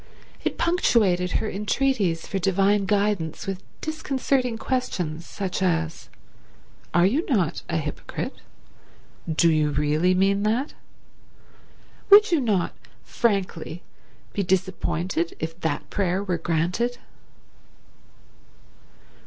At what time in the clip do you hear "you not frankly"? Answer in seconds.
12.31-13.83